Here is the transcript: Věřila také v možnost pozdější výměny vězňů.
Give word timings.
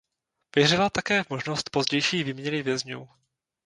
Věřila 0.55 0.89
také 0.89 1.23
v 1.23 1.29
možnost 1.29 1.69
pozdější 1.69 2.23
výměny 2.23 2.63
vězňů. 2.63 3.09